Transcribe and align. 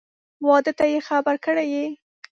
واده 0.47 0.71
ته 0.77 0.85
یې 0.91 0.99
خبر 1.09 1.35
کړی 1.45 1.65
یې؟ 1.73 1.85